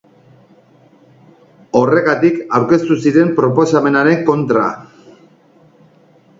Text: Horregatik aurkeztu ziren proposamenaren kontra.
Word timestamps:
Horregatik 1.81 2.41
aurkeztu 2.61 2.99
ziren 3.05 3.31
proposamenaren 3.43 4.27
kontra. 4.33 4.67